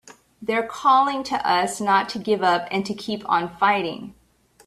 [0.41, 4.15] They're calling to us not to give up and to keep on fighting!